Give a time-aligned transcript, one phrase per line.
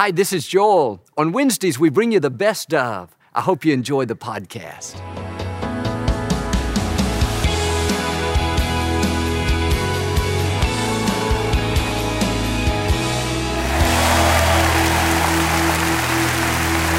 [0.00, 1.04] Hi, this is Joel.
[1.18, 3.14] On Wednesdays, we bring you the best of.
[3.34, 4.94] I hope you enjoy the podcast.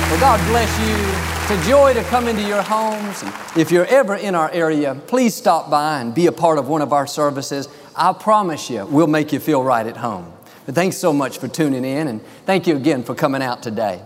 [0.05, 1.55] Well, God bless you.
[1.55, 3.23] It's a joy to come into your homes.
[3.57, 6.83] If you're ever in our area, please stop by and be a part of one
[6.83, 7.67] of our services.
[7.95, 10.31] I promise you, we'll make you feel right at home.
[10.65, 14.01] But thanks so much for tuning in, and thank you again for coming out today.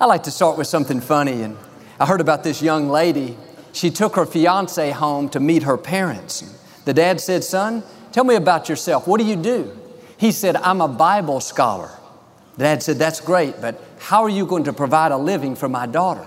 [0.00, 1.56] I like to start with something funny, and
[2.00, 3.36] I heard about this young lady.
[3.72, 6.42] She took her fiance home to meet her parents.
[6.84, 7.82] The dad said, Son,
[8.12, 9.06] tell me about yourself.
[9.06, 9.76] What do you do?
[10.16, 11.90] He said, I'm a Bible scholar.
[12.56, 15.68] The dad said, That's great, but how are you going to provide a living for
[15.68, 16.26] my daughter?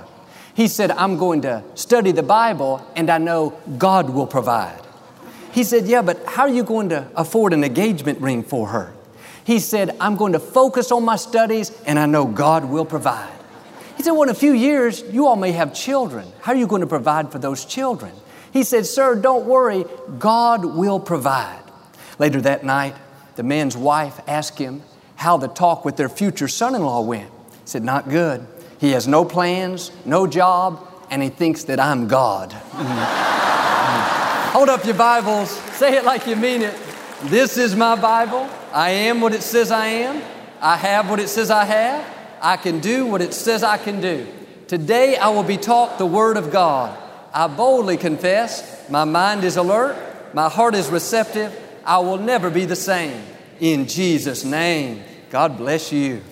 [0.54, 4.80] He said, I'm going to study the Bible, and I know God will provide.
[5.52, 8.94] He said, Yeah, but how are you going to afford an engagement ring for her?
[9.44, 13.34] He said, I'm going to focus on my studies and I know God will provide.
[13.98, 16.32] He said, Well, in a few years, you all may have children.
[16.41, 18.12] How are you going to provide for those children?
[18.51, 19.85] He said, Sir, don't worry,
[20.20, 21.60] God will provide.
[22.20, 22.96] Later that night,
[23.35, 24.84] the man's wife asked him
[25.16, 27.29] how the talk with their future son in law went.
[27.29, 28.46] He said, Not good.
[28.79, 32.51] He has no plans, no job, and he thinks that I'm God.
[34.54, 36.76] Hold up your Bibles, say it like you mean it.
[37.26, 38.50] This is my Bible.
[38.74, 40.24] I am what it says I am.
[40.60, 42.04] I have what it says I have.
[42.41, 44.26] I can do what it says I can do.
[44.68, 46.98] Today I will be taught the Word of God.
[47.32, 49.96] I boldly confess, my mind is alert,
[50.34, 51.55] my heart is receptive.
[51.86, 53.24] I will never be the same.
[53.60, 56.24] In Jesus' name, God bless you.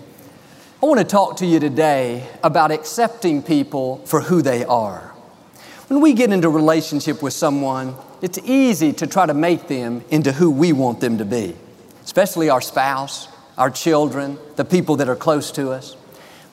[0.81, 5.13] I want to talk to you today about accepting people for who they are.
[5.87, 10.31] When we get into relationship with someone, it's easy to try to make them into
[10.31, 11.55] who we want them to be,
[12.03, 15.95] especially our spouse, our children, the people that are close to us.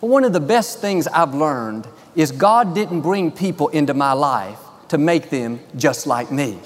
[0.01, 4.13] But one of the best things I've learned is God didn't bring people into my
[4.13, 6.59] life to make them just like me.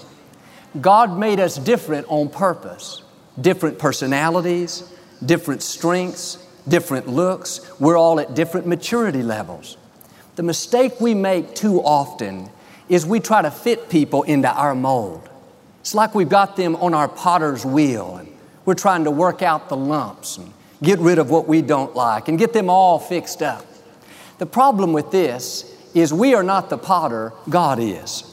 [0.80, 3.02] God made us different on purpose,
[3.40, 4.92] different personalities,
[5.24, 7.60] different strengths, different looks.
[7.80, 9.76] We're all at different maturity levels.
[10.36, 12.50] The mistake we make too often
[12.90, 15.26] is we try to fit people into our mold.
[15.80, 18.28] It's like we've got them on our potter's wheel and
[18.66, 20.52] we're trying to work out the lumps and
[20.82, 23.64] get rid of what we don't like and get them all fixed up.
[24.38, 28.24] The problem with this is we are not the potter, God is.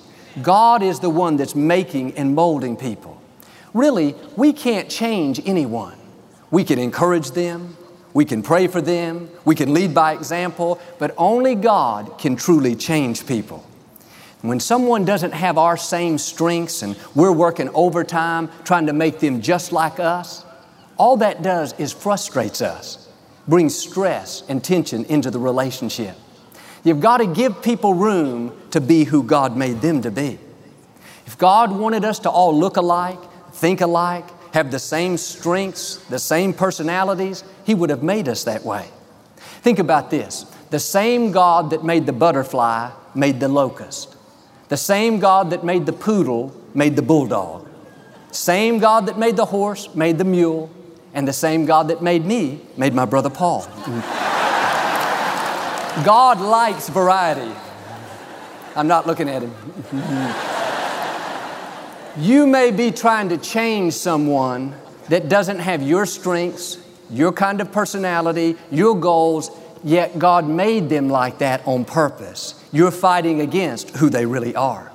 [0.41, 3.21] God is the one that's making and molding people.
[3.73, 5.95] Really, we can't change anyone.
[6.49, 7.77] We can encourage them,
[8.13, 12.75] we can pray for them, we can lead by example, but only God can truly
[12.75, 13.63] change people.
[14.41, 19.41] When someone doesn't have our same strengths and we're working overtime trying to make them
[19.41, 20.45] just like us,
[20.97, 23.09] all that does is frustrates us,
[23.47, 26.15] brings stress and tension into the relationship.
[26.83, 30.39] You've got to give people room to be who God made them to be.
[31.25, 33.19] If God wanted us to all look alike,
[33.53, 38.63] think alike, have the same strengths, the same personalities, He would have made us that
[38.63, 38.87] way.
[39.61, 44.16] Think about this the same God that made the butterfly made the locust.
[44.69, 47.67] The same God that made the poodle made the bulldog.
[48.31, 50.69] Same God that made the horse made the mule.
[51.13, 53.65] And the same God that made me made my brother Paul.
[56.03, 57.51] God likes variety.
[58.75, 59.55] I'm not looking at him.
[62.17, 64.75] you may be trying to change someone
[65.09, 66.77] that doesn't have your strengths,
[67.09, 69.49] your kind of personality, your goals,
[69.83, 74.91] yet God made them like that on purpose you're fighting against who they really are.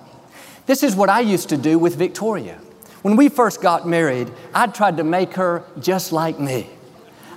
[0.67, 2.59] This is what I used to do with Victoria.
[3.03, 6.69] When we first got married, I tried to make her just like me.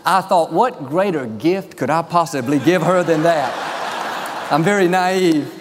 [0.06, 4.52] I thought, what greater gift could I possibly give her than that?
[4.52, 5.52] I'm very naive.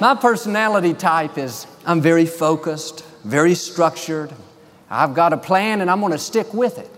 [0.00, 4.32] My personality type is I'm very focused, very structured.
[4.88, 6.88] I've got a plan and I'm going to stick with it.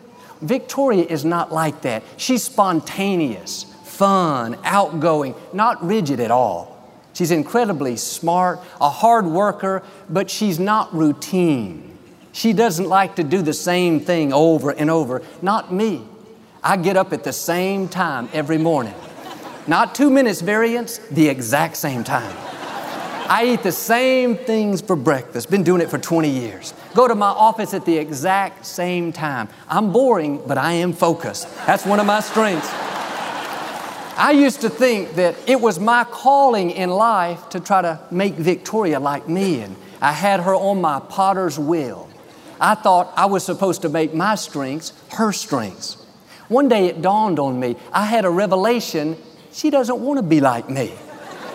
[0.41, 2.05] Victoria is not like that.
[2.17, 6.74] She's spontaneous, fun, outgoing, not rigid at all.
[7.15, 11.97] She's incredibly smart, a hard worker, but she's not routine.
[12.33, 15.23] She doesn't like to do the same thing over and over.
[15.41, 16.03] Not me.
[16.63, 18.95] I get up at the same time every morning.
[19.69, 22.37] Not two minutes variance, the exact same time.
[23.27, 25.51] I eat the same things for breakfast.
[25.51, 26.75] Been doing it for 20 years.
[26.95, 29.49] Go to my office at the exact same time.
[29.69, 31.49] I'm boring, but I am focused.
[31.67, 32.69] That's one of my strengths.
[34.17, 38.35] I used to think that it was my calling in life to try to make
[38.35, 42.09] Victoria like me, and I had her on my potter's wheel.
[42.61, 45.95] I thought I was supposed to make my strengths her strengths.
[46.47, 49.17] One day it dawned on me, I had a revelation,
[49.53, 50.93] she doesn't want to be like me.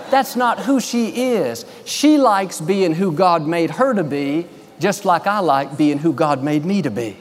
[0.09, 1.65] That's not who she is.
[1.85, 4.47] She likes being who God made her to be,
[4.79, 7.15] just like I like being who God made me to be.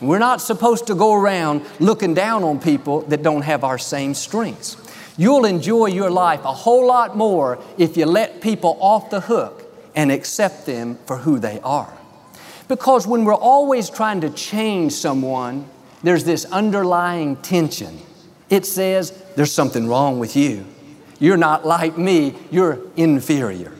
[0.00, 4.14] We're not supposed to go around looking down on people that don't have our same
[4.14, 4.76] strengths.
[5.16, 9.64] You'll enjoy your life a whole lot more if you let people off the hook
[9.96, 11.92] and accept them for who they are.
[12.68, 15.68] Because when we're always trying to change someone,
[16.04, 17.98] there's this underlying tension.
[18.48, 20.64] It says, There's something wrong with you.
[21.18, 23.72] You're not like me, you're inferior.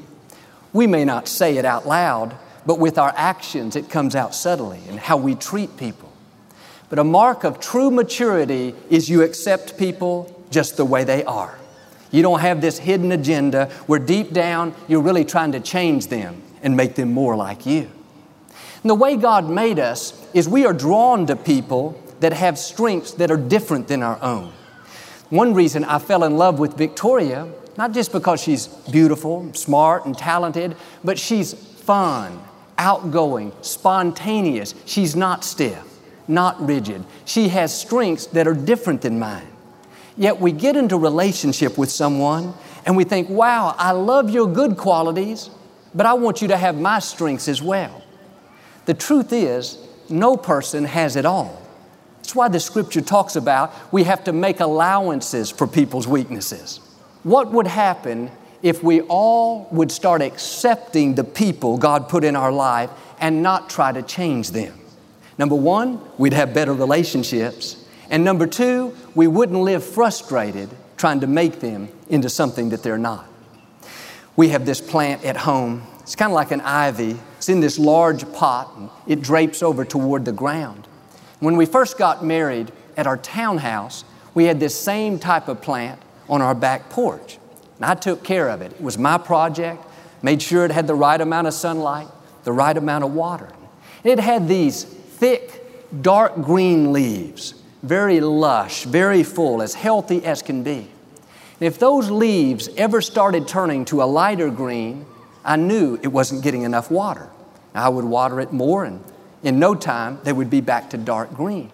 [0.73, 2.35] We may not say it out loud,
[2.67, 6.08] but with our actions, it comes out subtly in how we treat people.
[6.89, 11.59] But a mark of true maturity is you accept people just the way they are.
[12.11, 16.43] You don't have this hidden agenda where deep down you're really trying to change them
[16.63, 17.91] and make them more like you.
[18.83, 23.13] And the way God made us is we are drawn to people that have strengths
[23.13, 24.53] that are different than our own.
[25.31, 30.17] One reason I fell in love with Victoria, not just because she's beautiful, smart, and
[30.17, 32.41] talented, but she's fun,
[32.79, 34.75] outgoing, spontaneous.
[34.87, 35.85] She's not stiff,
[36.29, 37.05] not rigid.
[37.25, 39.47] She has strengths that are different than mine.
[40.17, 42.55] Yet we get into relationship with someone
[42.85, 45.51] and we think, wow, I love your good qualities,
[45.95, 48.03] but I want you to have my strengths as well.
[48.87, 49.79] The truth is,
[50.09, 51.63] no person has it all.
[52.17, 56.81] That's why the scripture talks about we have to make allowances for people's weaknesses.
[57.23, 58.31] What would happen
[58.63, 62.91] if we all would start accepting the people God put in our life
[63.21, 64.79] and not try to change them?
[65.39, 67.85] Number one, we'd have better relationships.
[68.11, 72.99] And number two, we wouldn't live frustrated trying to make them into something that they're
[72.99, 73.27] not.
[74.35, 75.85] We have this plant at home.
[76.01, 77.17] It's kind of like an ivy.
[77.37, 80.89] It's in this large pot and it drapes over toward the ground.
[81.39, 84.05] When we first got married at our townhouse,
[84.35, 87.39] we had this same type of plant on our back porch.
[87.77, 88.73] And I took care of it.
[88.73, 89.85] It was my project,
[90.23, 92.09] made sure it had the right amount of sunlight,
[92.43, 93.51] the right amount of water.
[94.03, 94.85] It had these
[95.19, 95.65] thick,
[96.03, 100.91] dark green leaves very lush, very full, as healthy as can be.
[101.61, 105.07] And if those leaves ever started turning to a lighter green,
[105.45, 107.31] I knew it wasn't getting enough water.
[107.75, 109.03] I would water it more, and
[109.43, 111.71] in no time, they would be back to dark green.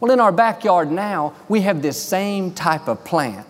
[0.00, 3.46] Well, in our backyard now, we have this same type of plant,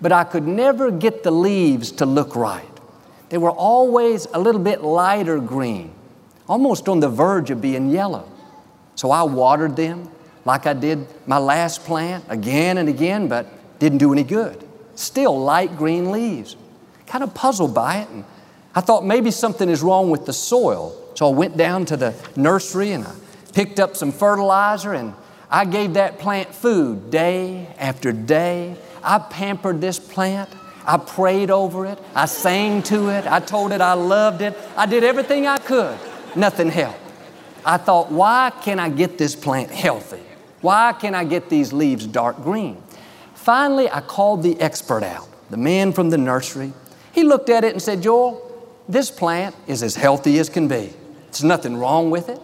[0.00, 2.66] but I could never get the leaves to look right.
[3.28, 5.92] They were always a little bit lighter green,
[6.48, 8.30] almost on the verge of being yellow.
[9.00, 10.10] So I watered them,
[10.44, 13.46] like I did my last plant again and again, but
[13.78, 14.62] didn't do any good.
[14.94, 16.54] Still light green leaves.
[17.06, 18.26] Kind of puzzled by it, and
[18.74, 20.94] I thought maybe something is wrong with the soil.
[21.14, 23.14] So I went down to the nursery and I
[23.54, 25.14] picked up some fertilizer and
[25.50, 28.76] I gave that plant food day after day.
[29.02, 30.50] I pampered this plant.
[30.84, 31.98] I prayed over it.
[32.14, 33.26] I sang to it.
[33.26, 34.54] I told it I loved it.
[34.76, 35.98] I did everything I could.
[36.36, 37.09] Nothing helped.
[37.64, 40.22] I thought, why can I get this plant healthy?
[40.60, 42.82] Why can I get these leaves dark green?
[43.34, 46.72] Finally, I called the expert out, the man from the nursery.
[47.12, 48.46] He looked at it and said, Joel,
[48.88, 50.92] this plant is as healthy as can be.
[51.26, 52.40] There's nothing wrong with it.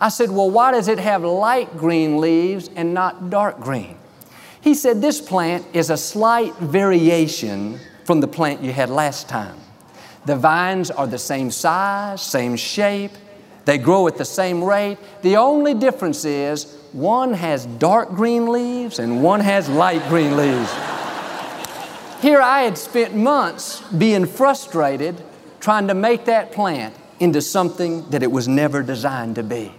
[0.00, 3.96] I said, Well, why does it have light green leaves and not dark green?
[4.60, 9.58] He said, This plant is a slight variation from the plant you had last time.
[10.26, 13.12] The vines are the same size, same shape,
[13.70, 14.98] they grow at the same rate.
[15.22, 20.68] The only difference is one has dark green leaves and one has light green leaves.
[22.20, 25.22] Here I had spent months being frustrated
[25.60, 29.72] trying to make that plant into something that it was never designed to be.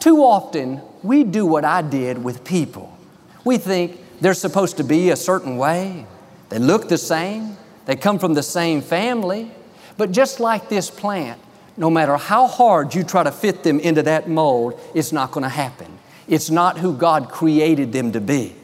[0.00, 2.94] Too often, we do what I did with people.
[3.42, 6.04] We think they're supposed to be a certain way,
[6.50, 9.50] they look the same, they come from the same family,
[9.96, 11.40] but just like this plant,
[11.78, 15.44] no matter how hard you try to fit them into that mold, it's not going
[15.44, 15.98] to happen.
[16.26, 18.54] It's not who God created them to be.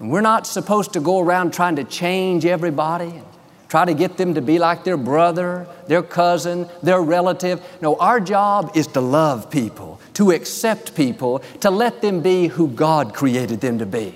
[0.00, 3.26] And we're not supposed to go around trying to change everybody and
[3.68, 7.60] try to get them to be like their brother, their cousin, their relative.
[7.82, 12.68] No, our job is to love people, to accept people, to let them be who
[12.68, 14.14] God created them to be.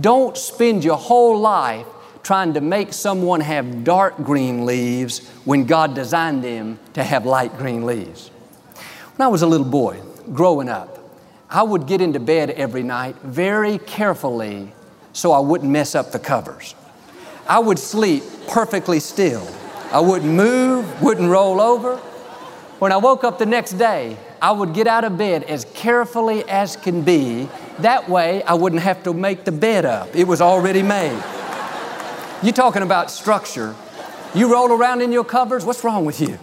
[0.00, 1.86] Don't spend your whole life
[2.26, 7.56] trying to make someone have dark green leaves when God designed them to have light
[7.56, 8.30] green leaves.
[9.14, 10.00] When I was a little boy
[10.34, 10.98] growing up,
[11.48, 14.72] I would get into bed every night very carefully
[15.12, 16.74] so I wouldn't mess up the covers.
[17.48, 19.46] I would sleep perfectly still.
[19.92, 21.96] I wouldn't move, wouldn't roll over.
[22.80, 26.42] When I woke up the next day, I would get out of bed as carefully
[26.48, 30.16] as can be That way, I wouldn't have to make the bed up.
[30.16, 31.22] It was already made.
[32.42, 33.74] You talking about structure.
[34.34, 35.64] You roll around in your covers?
[35.64, 36.38] What's wrong with you?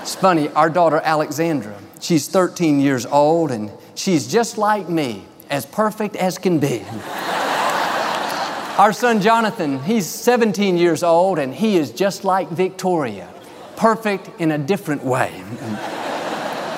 [0.00, 5.66] It's funny, our daughter Alexandra, she's 13 years old and she's just like me, as
[5.66, 6.84] perfect as can be.
[8.78, 13.28] Our son Jonathan, he's 17 years old and he is just like Victoria,
[13.74, 15.42] perfect in a different way.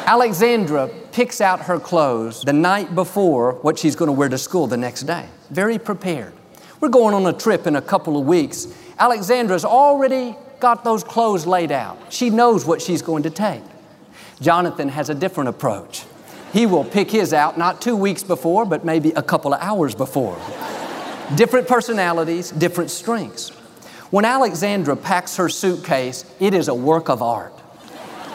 [0.07, 4.67] Alexandra picks out her clothes the night before what she's going to wear to school
[4.67, 5.27] the next day.
[5.51, 6.33] Very prepared.
[6.81, 8.69] We're going on a trip in a couple of weeks.
[8.99, 12.13] Alexandra's already got those clothes laid out.
[12.13, 13.63] She knows what she's going to take.
[14.41, 16.05] Jonathan has a different approach.
[16.53, 19.95] He will pick his out not two weeks before, but maybe a couple of hours
[19.95, 20.39] before.
[21.35, 23.51] different personalities, different strengths.
[24.11, 27.53] When Alexandra packs her suitcase, it is a work of art.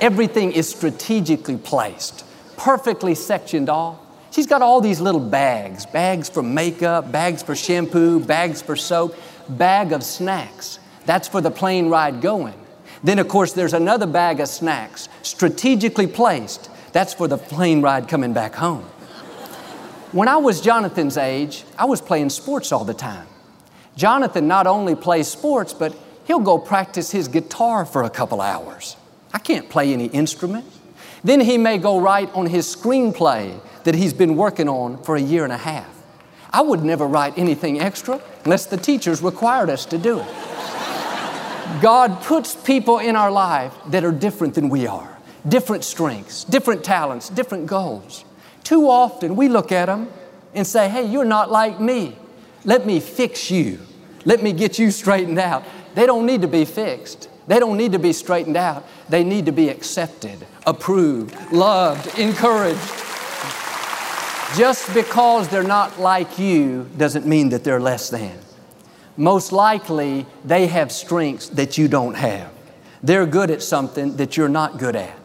[0.02, 2.26] Everything is strategically placed,
[2.58, 3.98] perfectly sectioned off.
[4.34, 9.16] She's got all these little bags bags for makeup, bags for shampoo, bags for soap,
[9.48, 10.80] bag of snacks.
[11.06, 12.60] That's for the plane ride going.
[13.04, 16.72] Then, of course, there's another bag of snacks strategically placed.
[16.94, 18.86] That's for the plane ride coming back home.
[20.14, 23.28] When I was Jonathan's age, I was playing sports all the time.
[23.96, 28.98] Jonathan not only plays sports, but he'll go practice his guitar for a couple hours.
[29.32, 30.66] I can't play any instrument.
[31.24, 35.22] Then he may go write on his screenplay that he's been working on for a
[35.22, 35.90] year and a half.
[36.52, 40.28] I would never write anything extra unless the teachers required us to do it.
[41.82, 46.84] God puts people in our life that are different than we are, different strengths, different
[46.84, 48.24] talents, different goals.
[48.64, 50.10] Too often we look at them
[50.54, 52.16] and say, hey, you're not like me.
[52.66, 53.80] Let me fix you.
[54.26, 55.64] Let me get you straightened out.
[55.96, 57.30] They don't need to be fixed.
[57.48, 58.86] They don't need to be straightened out.
[59.10, 62.80] They need to be accepted, approved, loved, encouraged.
[64.56, 68.38] Just because they're not like you doesn't mean that they're less than.
[69.18, 72.52] Most likely, they have strengths that you don't have.
[73.02, 75.18] They're good at something that you're not good at.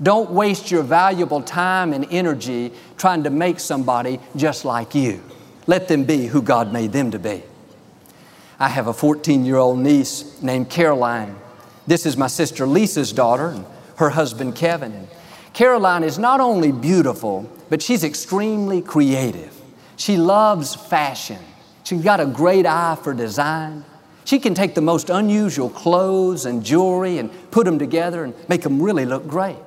[0.00, 5.22] Don't waste your valuable time and energy trying to make somebody just like you.
[5.66, 7.42] Let them be who God made them to be.
[8.60, 11.36] I have a 14 year old niece named Caroline.
[11.86, 13.66] This is my sister Lisa's daughter and
[13.96, 15.08] her husband Kevin.
[15.58, 19.52] Caroline is not only beautiful, but she's extremely creative.
[19.96, 21.40] She loves fashion.
[21.82, 23.84] She's got a great eye for design.
[24.24, 28.62] She can take the most unusual clothes and jewelry and put them together and make
[28.62, 29.58] them really look great.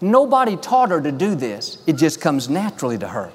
[0.00, 3.30] Nobody taught her to do this, it just comes naturally to her.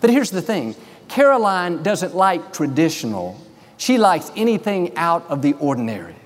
[0.00, 0.74] But here's the thing
[1.06, 3.40] Caroline doesn't like traditional,
[3.76, 6.16] she likes anything out of the ordinary.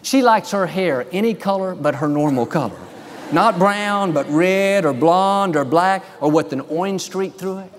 [0.00, 2.87] She likes her hair any color but her normal color.
[3.32, 7.72] Not brown, but red or blonde or black or with an orange streak through it.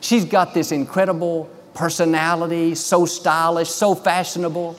[0.00, 4.78] She's got this incredible personality, so stylish, so fashionable.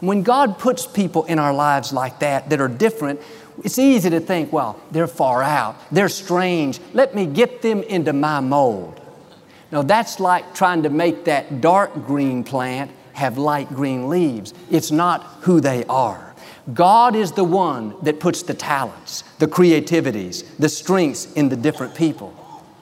[0.00, 3.20] When God puts people in our lives like that, that are different,
[3.62, 8.12] it's easy to think, well, they're far out, they're strange, let me get them into
[8.12, 9.00] my mold.
[9.70, 14.52] Now, that's like trying to make that dark green plant have light green leaves.
[14.70, 16.31] It's not who they are.
[16.72, 21.94] God is the one that puts the talents, the creativities, the strengths in the different
[21.94, 22.34] people.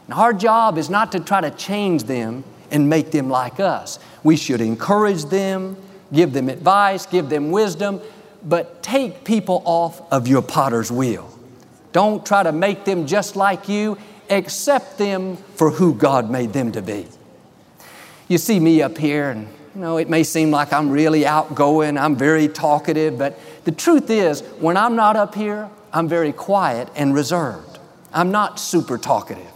[0.07, 3.99] And our job is not to try to change them and make them like us.
[4.23, 5.77] We should encourage them,
[6.13, 8.01] give them advice, give them wisdom,
[8.45, 11.33] but take people off of your potter's wheel.
[11.93, 13.97] Don't try to make them just like you,
[14.29, 17.07] accept them for who God made them to be.
[18.29, 21.97] You see me up here, and you know, it may seem like I'm really outgoing,
[21.97, 26.89] I'm very talkative, but the truth is, when I'm not up here, I'm very quiet
[26.97, 27.79] and reserved.
[28.13, 29.47] I'm not super talkative.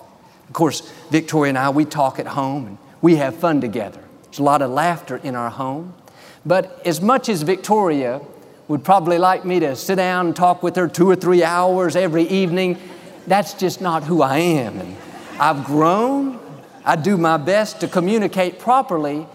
[0.49, 0.81] Of course,
[1.11, 4.03] Victoria and I, we talk at home and we have fun together.
[4.25, 5.95] There's a lot of laughter in our home.
[6.47, 8.21] But as much as Victoria
[8.69, 11.97] would probably like me to sit down and talk with her two or three hours
[11.97, 12.79] every evening,
[13.27, 14.79] that's just not who I am.
[14.79, 14.97] And
[15.41, 16.39] I've grown,
[16.85, 19.27] I do my best to communicate properly,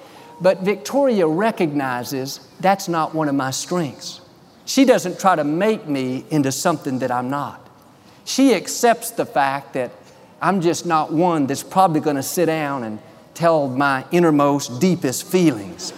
[0.41, 4.21] but Victoria recognizes that's not one of my strengths.
[4.65, 7.67] She doesn't try to make me into something that I'm not.
[8.23, 9.91] She accepts the fact that
[10.41, 12.99] I'm just not one that's probably going to sit down and
[13.33, 15.91] tell my innermost, deepest feelings.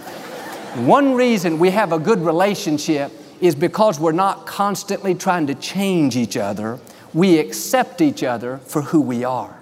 [0.86, 6.16] One reason we have a good relationship is because we're not constantly trying to change
[6.16, 6.80] each other.
[7.14, 9.61] We accept each other for who we are.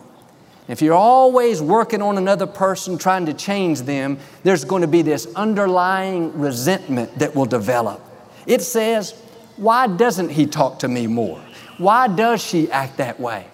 [0.69, 5.01] If you're always working on another person, trying to change them, there's going to be
[5.01, 7.99] this underlying resentment that will develop.
[8.45, 9.19] It says,
[9.57, 11.41] Why doesn't he talk to me more?
[11.79, 13.47] Why does she act that way?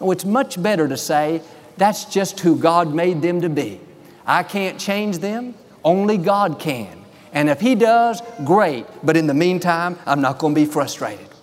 [0.00, 1.42] Oh, it's much better to say,
[1.76, 3.80] That's just who God made them to be.
[4.24, 7.04] I can't change them, only God can.
[7.32, 8.86] And if He does, great.
[9.02, 11.33] But in the meantime, I'm not going to be frustrated.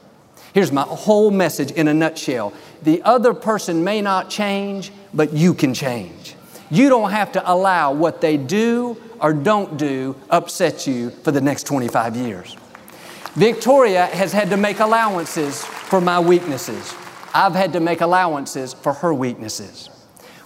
[0.54, 2.54] Here's my whole message in a nutshell
[2.84, 6.36] the other person may not change, but you can change.
[6.72, 11.42] You don't have to allow what they do or don't do upset you for the
[11.42, 12.58] next 25 years.
[13.36, 16.94] Victoria has had to make allowances for my weaknesses.
[17.34, 19.90] I've had to make allowances for her weaknesses.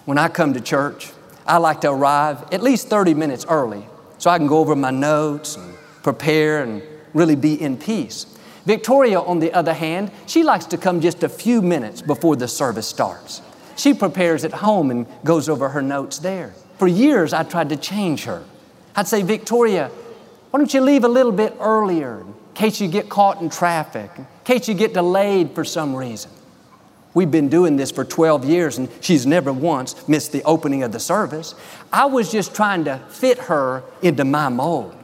[0.05, 1.11] When I come to church,
[1.47, 4.91] I like to arrive at least 30 minutes early so I can go over my
[4.91, 6.83] notes and prepare and
[7.13, 8.34] really be in peace.
[8.65, 12.47] Victoria, on the other hand, she likes to come just a few minutes before the
[12.47, 13.41] service starts.
[13.75, 16.53] She prepares at home and goes over her notes there.
[16.79, 18.43] For years, I tried to change her.
[18.95, 19.89] I'd say, Victoria,
[20.49, 24.09] why don't you leave a little bit earlier in case you get caught in traffic,
[24.17, 26.31] in case you get delayed for some reason?
[27.13, 30.91] We've been doing this for 12 years and she's never once missed the opening of
[30.91, 31.55] the service.
[31.93, 34.95] I was just trying to fit her into my mold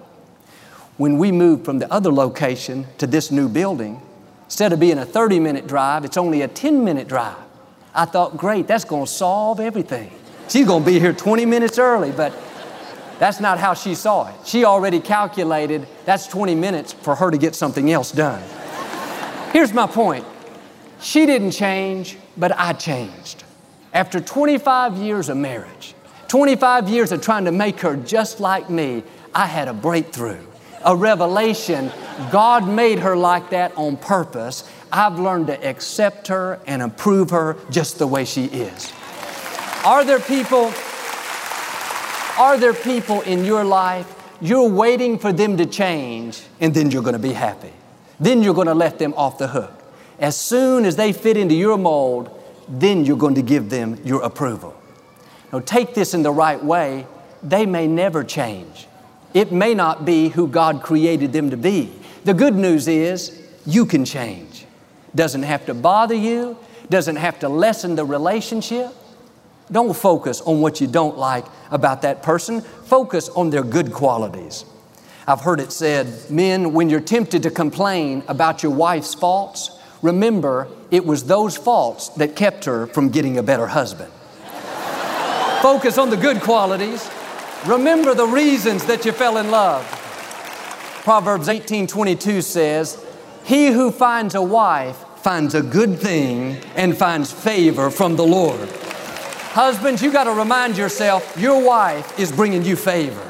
[1.02, 4.00] when we moved from the other location to this new building,
[4.46, 7.40] instead of being a 30 minute drive, it's only a 10 minute drive.
[7.96, 10.12] I thought, great, that's going to solve everything.
[10.48, 12.32] She's going to be here 20 minutes early, but
[13.18, 14.36] that's not how she saw it.
[14.46, 18.44] She already calculated that's 20 minutes for her to get something else done.
[19.54, 20.24] Here's my point
[21.02, 23.44] she didn't change, but I changed.
[23.92, 25.96] After 25 years of marriage,
[26.28, 29.02] 25 years of trying to make her just like me,
[29.34, 30.46] I had a breakthrough
[30.86, 31.92] a revelation.
[32.32, 34.70] God made her like that on purpose.
[34.92, 38.92] I've learned to accept her and approve her just the way she is.
[39.86, 40.72] Are there people,
[42.38, 47.04] are there people in your life you're waiting for them to change and then you're
[47.04, 47.72] going to be happy?
[48.20, 49.74] Then you're going to let them off the hook.
[50.20, 54.22] As soon as they fit into your mold, then you're going to give them your
[54.22, 54.80] approval.
[55.52, 57.08] Now, take this in the right way.
[57.42, 58.88] They may never change.
[59.34, 61.92] It may not be who God created them to be.
[62.26, 64.66] The good news is you can change.
[65.16, 66.58] Doesn't have to bother you,
[66.90, 68.94] doesn't have to lessen the relationship.
[69.72, 74.66] Don't focus on what you don't like about that person, focus on their good qualities.
[75.26, 80.68] I've heard it said, men, when you're tempted to complain about your wife's faults, remember
[80.90, 84.12] it was those faults that kept her from getting a better husband.
[85.62, 87.10] focus on the good qualities
[87.66, 89.86] Remember the reasons that you fell in love.
[91.04, 92.98] Proverbs 18:22 says,
[93.44, 98.68] "He who finds a wife finds a good thing and finds favor from the Lord."
[99.54, 103.22] Husbands, you got to remind yourself your wife is bringing you favor.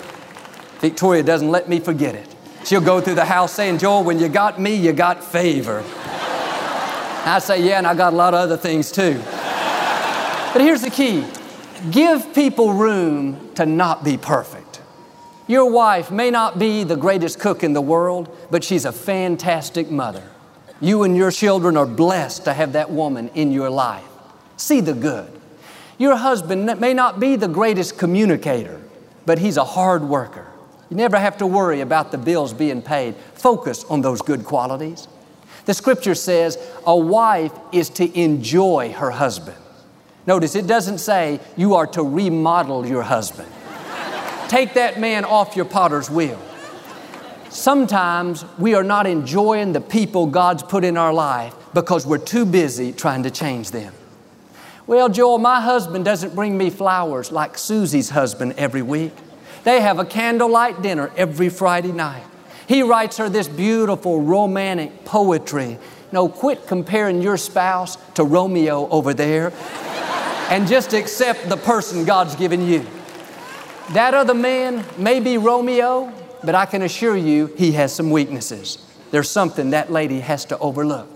[0.79, 2.27] Victoria doesn't let me forget it.
[2.63, 5.83] She'll go through the house saying, Joel, when you got me, you got favor.
[7.25, 9.19] I say, yeah, and I got a lot of other things too.
[10.53, 11.25] But here's the key
[11.89, 14.81] Give people room to not be perfect.
[15.47, 19.89] Your wife may not be the greatest cook in the world, but she's a fantastic
[19.89, 20.23] mother.
[20.79, 24.05] You and your children are blessed to have that woman in your life.
[24.57, 25.31] See the good.
[25.97, 28.79] Your husband may not be the greatest communicator,
[29.25, 30.47] but he's a hard worker.
[30.89, 33.15] You never have to worry about the bills being paid.
[33.15, 35.07] Focus on those good qualities.
[35.65, 39.57] The scripture says a wife is to enjoy her husband.
[40.31, 43.51] Notice it doesn't say you are to remodel your husband.
[44.47, 46.39] Take that man off your potter's wheel.
[47.49, 52.45] Sometimes we are not enjoying the people God's put in our life because we're too
[52.45, 53.93] busy trying to change them.
[54.87, 59.11] Well, Joel, my husband doesn't bring me flowers like Susie's husband every week.
[59.65, 62.23] They have a candlelight dinner every Friday night.
[62.67, 65.77] He writes her this beautiful romantic poetry.
[66.13, 69.51] No, quit comparing your spouse to Romeo over there
[70.51, 72.85] and just accept the person God's given you.
[73.93, 76.11] That other man may be Romeo,
[76.43, 78.77] but I can assure you he has some weaknesses.
[79.11, 81.07] There's something that lady has to overlook.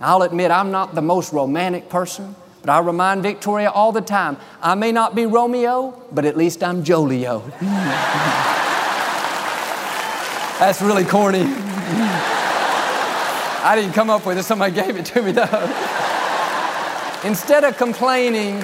[0.00, 4.36] I'll admit I'm not the most romantic person, but I remind Victoria all the time
[4.62, 7.42] I may not be Romeo, but at least I'm Jolio.
[10.60, 11.42] That's really corny.
[13.60, 16.27] I didn't come up with it, somebody gave it to me though.
[17.24, 18.62] Instead of complaining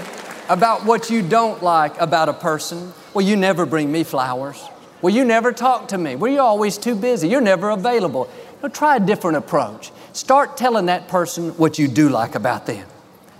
[0.48, 4.62] about what you don't like about a person, well, you never bring me flowers.
[5.02, 6.14] Well, you never talk to me.
[6.14, 7.28] Well, you're always too busy.
[7.28, 8.30] You're never available.
[8.72, 9.90] Try a different approach.
[10.12, 12.86] Start telling that person what you do like about them.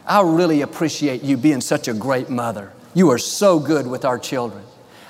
[0.04, 2.72] I really appreciate you being such a great mother.
[2.92, 4.64] You are so good with our children.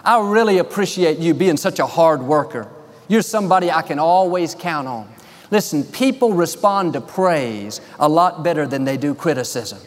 [0.05, 2.69] I really appreciate you being such a hard worker.
[3.09, 5.09] You're somebody I can always count on.
[5.51, 9.79] Listen, people respond to praise a lot better than they do criticism.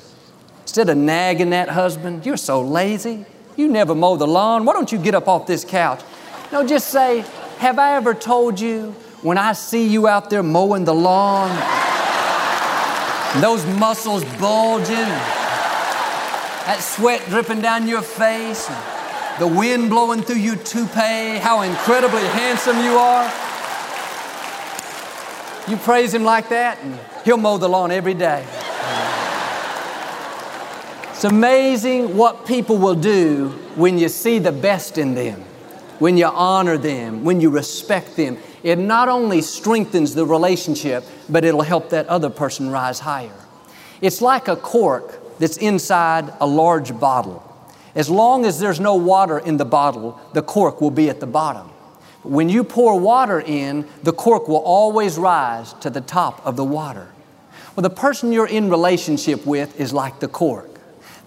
[0.67, 3.25] Instead of nagging that husband, you're so lazy.
[3.55, 4.65] You never mow the lawn.
[4.65, 6.01] Why don't you get up off this couch?
[6.51, 7.23] No, just say,
[7.59, 11.47] Have I ever told you when I see you out there mowing the lawn,
[13.41, 14.97] those muscles bulging,
[16.67, 18.67] that sweat dripping down your face,
[19.39, 23.23] the wind blowing through your toupee, how incredibly handsome you are?
[25.69, 28.45] You praise Him like that, and He'll mow the lawn every day.
[31.17, 35.41] It's amazing what people will do when you see the best in them,
[35.97, 38.37] when you honor them, when you respect them.
[38.61, 43.33] It not only strengthens the relationship, but it'll help that other person rise higher.
[43.99, 47.41] It's like a cork that's inside a large bottle.
[47.95, 51.25] As long as there's no water in the bottle, the cork will be at the
[51.25, 51.67] bottom.
[52.21, 56.63] When you pour water in, the cork will always rise to the top of the
[56.63, 57.07] water.
[57.75, 60.76] Well, the person you're in relationship with is like the cork.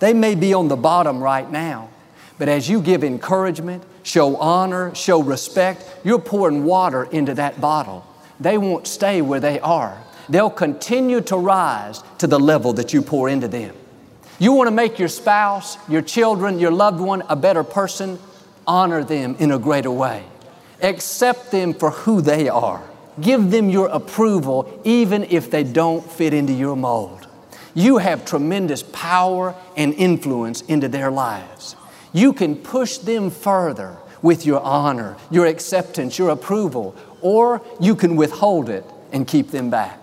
[0.00, 1.90] They may be on the bottom right now,
[2.38, 8.06] but as you give encouragement, show honor, show respect, you're pouring water into that bottle.
[8.40, 10.02] They won't stay where they are.
[10.30, 13.76] They'll continue to rise to the level that you pour into them.
[14.38, 18.18] You want to make your spouse, your children, your loved one a better person,
[18.66, 20.24] honor them in a greater way.
[20.80, 22.82] Accept them for who they are.
[23.20, 27.26] Give them your approval even if they don't fit into your mold
[27.74, 31.76] you have tremendous power and influence into their lives.
[32.12, 38.16] You can push them further with your honor, your acceptance, your approval, or you can
[38.16, 39.98] withhold it and keep them back.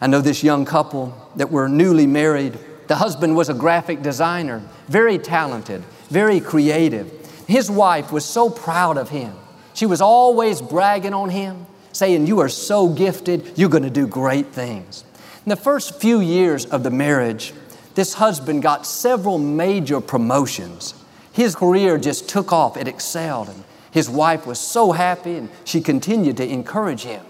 [0.00, 2.58] I know this young couple that were newly married.
[2.88, 7.10] The husband was a graphic designer, very talented, very creative.
[7.46, 9.34] His wife was so proud of him.
[9.72, 14.06] She was always bragging on him, saying, You are so gifted, you're going to do
[14.06, 15.04] great things.
[15.44, 17.52] In the first few years of the marriage,
[17.94, 20.94] this husband got several major promotions.
[21.32, 25.82] His career just took off, it excelled, and his wife was so happy and she
[25.82, 27.22] continued to encourage him.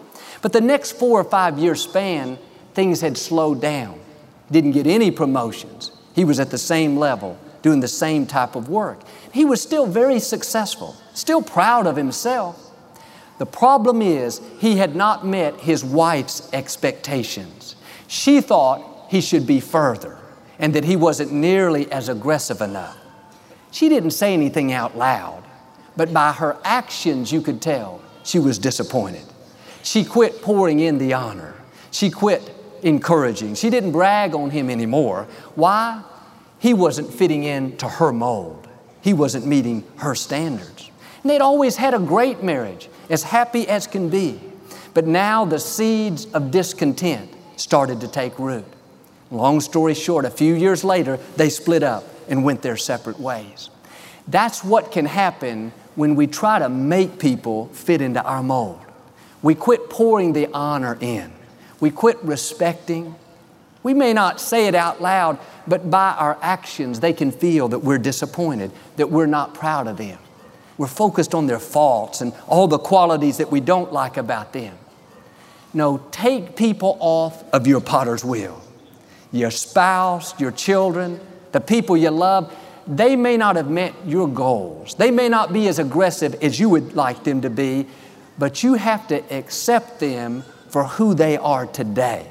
[0.42, 2.38] But the next four or five year span,
[2.72, 3.98] things had slowed down.
[4.48, 5.90] Didn't get any promotions.
[6.14, 9.00] He was at the same level, doing the same type of work.
[9.33, 12.70] He was still very successful, still proud of himself.
[13.38, 17.63] The problem is, he had not met his wife's expectations.
[18.06, 20.18] She thought he should be further
[20.58, 22.96] and that he wasn't nearly as aggressive enough.
[23.70, 25.42] She didn't say anything out loud,
[25.96, 29.24] but by her actions you could tell she was disappointed.
[29.82, 31.54] She quit pouring in the honor.
[31.90, 33.54] She quit encouraging.
[33.54, 35.26] She didn't brag on him anymore.
[35.54, 36.02] Why?
[36.58, 38.68] He wasn't fitting into her mold.
[39.00, 40.90] He wasn't meeting her standards.
[41.22, 44.40] And they'd always had a great marriage, as happy as can be.
[44.94, 48.64] But now the seeds of discontent started to take root.
[49.30, 53.70] Long story short, a few years later, they split up and went their separate ways.
[54.28, 58.80] That's what can happen when we try to make people fit into our mold.
[59.42, 61.32] We quit pouring the honor in.
[61.80, 63.14] We quit respecting.
[63.82, 67.80] We may not say it out loud, but by our actions, they can feel that
[67.80, 70.18] we're disappointed, that we're not proud of them.
[70.78, 74.76] We're focused on their faults and all the qualities that we don't like about them.
[75.74, 78.62] No, take people off of your potter's wheel.
[79.32, 82.56] Your spouse, your children, the people you love,
[82.87, 84.94] they may not have met your goals.
[84.94, 87.87] They may not be as aggressive as you would like them to be,
[88.38, 92.28] but you have to accept them for who they are today.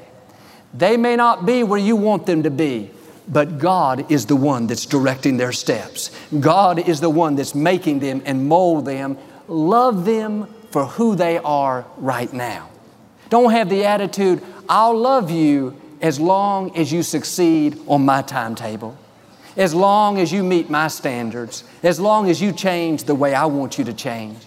[0.72, 2.90] They may not be where you want them to be,
[3.28, 6.10] but God is the one that's directing their steps.
[6.40, 9.18] God is the one that's making them and mold them.
[9.48, 12.70] Love them for who they are right now.
[13.34, 18.96] Don't have the attitude, I'll love you as long as you succeed on my timetable,
[19.56, 23.46] as long as you meet my standards, as long as you change the way I
[23.46, 24.38] want you to change.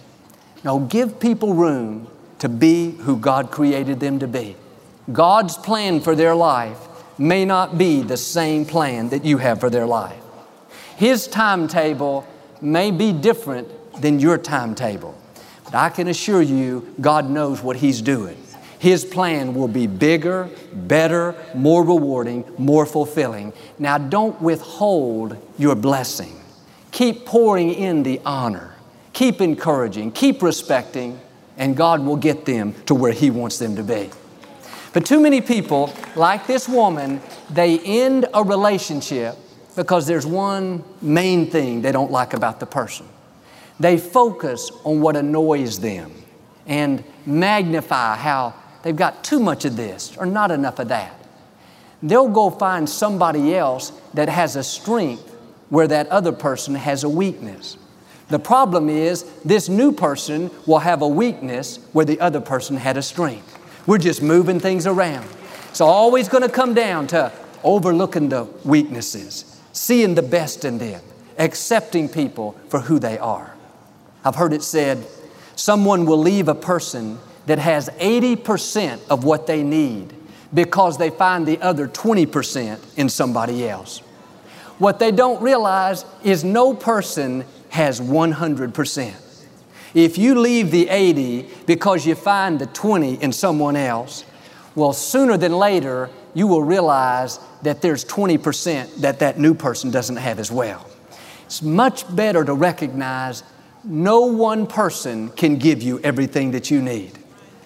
[0.64, 4.56] No, give people room to be who God created them to be.
[5.12, 6.78] God's plan for their life
[7.18, 10.22] may not be the same plan that you have for their life.
[10.96, 12.26] His timetable
[12.62, 15.14] may be different than your timetable.
[15.64, 18.38] But I can assure you, God knows what He's doing.
[18.78, 23.52] His plan will be bigger, better, more rewarding, more fulfilling.
[23.78, 26.40] Now, don't withhold your blessing.
[26.92, 28.74] Keep pouring in the honor.
[29.12, 30.12] Keep encouraging.
[30.12, 31.18] Keep respecting,
[31.56, 34.10] and God will get them to where He wants them to be.
[34.92, 39.36] But too many people, like this woman, they end a relationship
[39.76, 43.06] because there's one main thing they don't like about the person.
[43.80, 46.12] They focus on what annoys them
[46.66, 51.14] and magnify how They've got too much of this or not enough of that.
[52.02, 55.34] they'll go find somebody else that has a strength
[55.68, 57.76] where that other person has a weakness.
[58.28, 62.96] The problem is, this new person will have a weakness where the other person had
[62.96, 63.58] a strength.
[63.86, 65.28] We're just moving things around.
[65.70, 67.32] It's always going to come down to
[67.64, 71.02] overlooking the weaknesses, seeing the best in them,
[71.38, 73.54] accepting people for who they are.
[74.24, 75.06] I've heard it said
[75.56, 80.14] someone will leave a person that has 80% of what they need
[80.52, 84.00] because they find the other 20% in somebody else.
[84.78, 89.14] What they don't realize is no person has 100%.
[89.94, 94.24] If you leave the 80 because you find the 20 in someone else,
[94.74, 100.16] well, sooner than later, you will realize that there's 20% that that new person doesn't
[100.16, 100.86] have as well.
[101.46, 103.42] It's much better to recognize
[103.84, 107.18] no one person can give you everything that you need.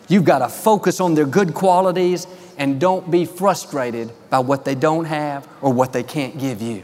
[0.08, 2.26] You've got to focus on their good qualities
[2.58, 6.82] and don't be frustrated by what they don't have or what they can't give you.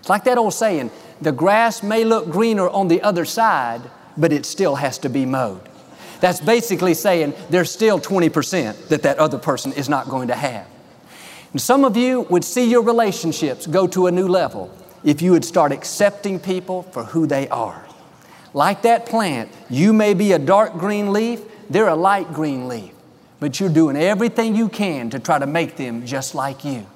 [0.00, 3.82] It's like that old saying the grass may look greener on the other side,
[4.16, 5.60] but it still has to be mowed.
[6.20, 10.66] That's basically saying there's still 20% that that other person is not going to have.
[11.52, 15.32] And some of you would see your relationships go to a new level if you
[15.32, 17.86] would start accepting people for who they are.
[18.52, 22.92] Like that plant, you may be a dark green leaf, they're a light green leaf,
[23.40, 26.86] but you're doing everything you can to try to make them just like you.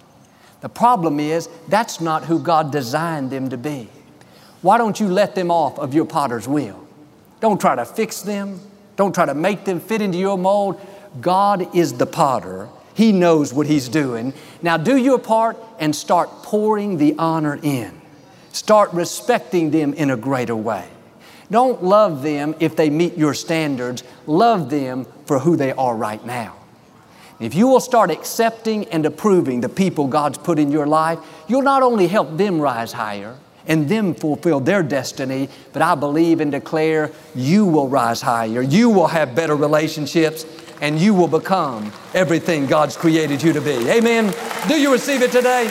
[0.60, 3.88] The problem is, that's not who God designed them to be.
[4.62, 6.86] Why don't you let them off of your potter's wheel?
[7.40, 8.60] Don't try to fix them.
[8.94, 10.80] Don't try to make them fit into your mold.
[11.20, 12.68] God is the potter.
[12.94, 14.32] He knows what He's doing.
[14.62, 18.00] Now do your part and start pouring the honor in.
[18.52, 20.86] Start respecting them in a greater way.
[21.52, 24.02] Don't love them if they meet your standards.
[24.26, 26.56] Love them for who they are right now.
[27.38, 31.60] If you will start accepting and approving the people God's put in your life, you'll
[31.60, 33.36] not only help them rise higher,
[33.66, 35.50] and them fulfill their destiny.
[35.74, 40.46] But I believe and declare you will rise higher, you will have better relationships,
[40.80, 43.90] and you will become everything God's created you to be.
[43.90, 44.32] Amen.
[44.68, 45.70] Do you receive it today?